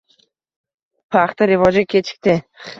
Paxta 1.17 1.49
rivoji 1.53 1.87
kechikdi. 1.93 2.39